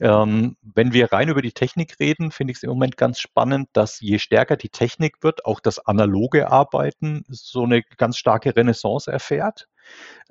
[0.00, 3.68] Ähm, wenn wir rein über die Technik reden, finde ich es im Moment ganz spannend,
[3.72, 9.10] dass je stärker die Technik wird, auch das analoge Arbeiten so eine ganz starke Renaissance
[9.10, 9.68] erfährt.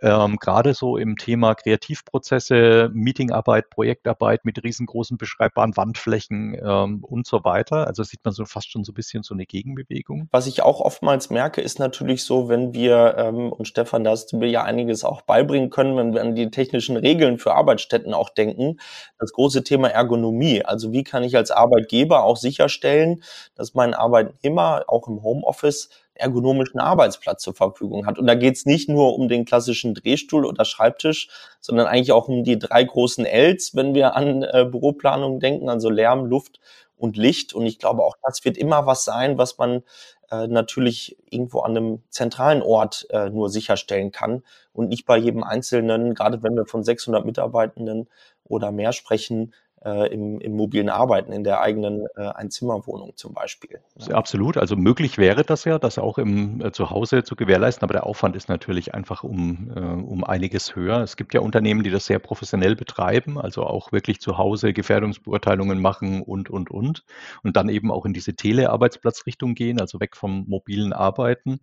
[0.03, 7.45] Ähm, Gerade so im Thema Kreativprozesse, Meetingarbeit, Projektarbeit mit riesengroßen beschreibbaren Wandflächen ähm, und so
[7.45, 7.87] weiter.
[7.87, 10.27] Also sieht man so fast schon so ein bisschen so eine Gegenbewegung.
[10.31, 14.33] Was ich auch oftmals merke, ist natürlich so, wenn wir, ähm, und Stefan, da hast
[14.33, 18.13] du mir ja einiges auch beibringen können, wenn wir an die technischen Regeln für Arbeitsstätten
[18.13, 18.79] auch denken,
[19.19, 20.65] das große Thema Ergonomie.
[20.65, 23.23] Also wie kann ich als Arbeitgeber auch sicherstellen,
[23.55, 28.19] dass mein Arbeitnehmer auch im Homeoffice ergonomischen Arbeitsplatz zur Verfügung hat.
[28.19, 32.27] Und da geht es nicht nur um den klassischen Drehstuhl oder Schreibtisch, sondern eigentlich auch
[32.27, 36.59] um die drei großen Ls, wenn wir an äh, Büroplanung denken, also Lärm, Luft
[36.97, 37.53] und Licht.
[37.53, 39.83] Und ich glaube, auch das wird immer was sein, was man
[40.31, 45.43] äh, natürlich irgendwo an einem zentralen Ort äh, nur sicherstellen kann und nicht bei jedem
[45.43, 48.07] Einzelnen, gerade wenn wir von 600 Mitarbeitenden
[48.45, 49.53] oder mehr sprechen,
[49.85, 53.79] äh, im, im mobilen Arbeiten in der eigenen äh, Einzimmerwohnung zum Beispiel.
[53.97, 54.15] Ja.
[54.15, 54.57] Absolut.
[54.57, 58.35] Also möglich wäre das ja, das auch im äh, Zuhause zu gewährleisten, aber der Aufwand
[58.35, 61.01] ist natürlich einfach um, äh, um einiges höher.
[61.01, 65.81] Es gibt ja Unternehmen, die das sehr professionell betreiben, also auch wirklich zu Hause Gefährdungsbeurteilungen
[65.81, 67.03] machen und, und, und.
[67.43, 71.59] Und dann eben auch in diese Telearbeitsplatzrichtung gehen, also weg vom mobilen Arbeiten.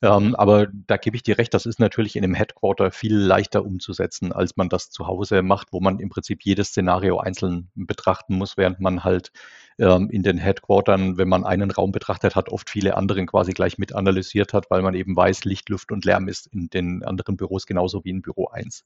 [0.00, 3.64] Ähm, aber da gebe ich dir recht, das ist natürlich in einem Headquarter viel leichter
[3.64, 7.37] umzusetzen, als man das zu Hause macht, wo man im Prinzip jedes Szenario einzeln
[7.74, 9.32] betrachten muss, während man halt
[9.78, 13.78] ähm, in den Headquartern, wenn man einen Raum betrachtet hat, oft viele anderen quasi gleich
[13.78, 17.36] mit analysiert hat, weil man eben weiß, Licht, Luft und Lärm ist in den anderen
[17.36, 18.84] Büros genauso wie in Büro 1.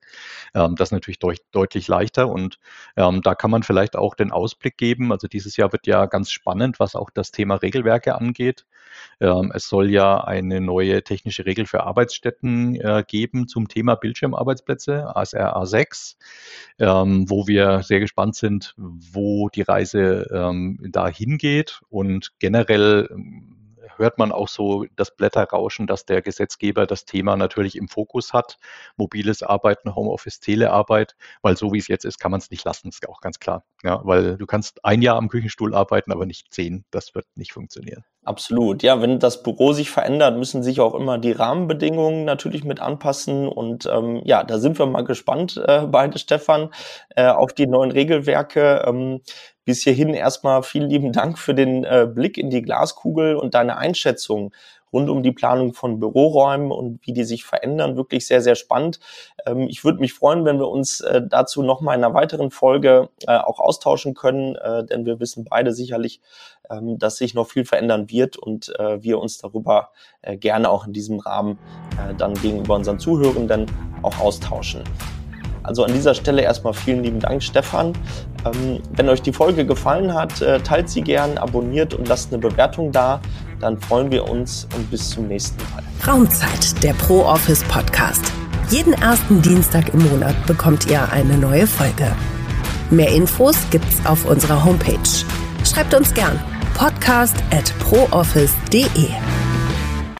[0.55, 2.59] Ähm, das ist natürlich deut deutlich leichter und
[2.97, 5.13] ähm, da kann man vielleicht auch den Ausblick geben.
[5.13, 8.67] Also dieses Jahr wird ja ganz spannend, was auch das Thema Regelwerke angeht.
[9.21, 15.17] Ähm, es soll ja eine neue technische Regel für Arbeitsstätten äh, geben zum Thema Bildschirmarbeitsplätze,
[15.17, 16.17] ASR A6,
[16.79, 23.53] ähm, wo wir sehr gespannt sind, wo die Reise ähm, da hingeht und generell ähm,
[23.97, 28.59] hört man auch so das Blätterrauschen, dass der Gesetzgeber das Thema natürlich im Fokus hat.
[28.97, 32.89] Mobiles Arbeiten, Homeoffice, Telearbeit, weil so wie es jetzt ist, kann man es nicht lassen,
[32.89, 33.65] ist auch ganz klar.
[33.83, 36.85] Ja, weil du kannst ein Jahr am Küchenstuhl arbeiten, aber nicht zehn.
[36.91, 38.05] Das wird nicht funktionieren.
[38.25, 38.85] Absolut.
[38.85, 43.49] Ja, wenn das Büro sich verändert, müssen sich auch immer die Rahmenbedingungen natürlich mit anpassen.
[43.49, 46.71] Und ähm, ja, da sind wir mal gespannt, äh, beide Stefan,
[47.17, 48.85] äh, auf die neuen Regelwerke.
[48.87, 49.23] Ähm,
[49.65, 53.77] bis hierhin erstmal vielen lieben Dank für den äh, Blick in die Glaskugel und deine
[53.77, 54.53] Einschätzung
[54.93, 57.97] rund um die Planung von Büroräumen und wie die sich verändern.
[57.97, 59.01] Wirklich sehr, sehr spannend.
[59.47, 63.09] Ähm, ich würde mich freuen, wenn wir uns äh, dazu nochmal in einer weiteren Folge
[63.27, 66.21] äh, auch austauschen können, äh, denn wir wissen beide sicherlich,
[66.71, 69.91] ähm, dass sich noch viel verändern wird und wir uns darüber
[70.23, 71.59] gerne auch in diesem Rahmen
[72.19, 73.67] dann gegenüber unseren Zuhörenden
[74.03, 74.83] auch austauschen.
[75.63, 77.93] Also an dieser Stelle erstmal vielen lieben Dank, Stefan.
[78.45, 82.41] Ähm, wenn euch die Folge gefallen hat, äh, teilt sie gern, abonniert und lasst eine
[82.41, 83.21] Bewertung da.
[83.61, 85.83] Dann freuen wir uns und bis zum nächsten Mal.
[86.07, 88.25] Raumzeit, der Pro Office Podcast.
[88.71, 92.11] Jeden ersten Dienstag im Monat bekommt ihr eine neue Folge.
[92.91, 94.99] Mehr Infos gibt's auf unserer Homepage.
[95.65, 96.41] Schreibt uns gern
[96.75, 99.42] podcast at prooffice.de.